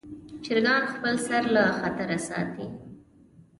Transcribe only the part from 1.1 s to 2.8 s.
سر له خطره ساتي.